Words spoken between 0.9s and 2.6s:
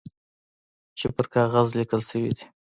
چي پر کاغذ لیکل شوي دي.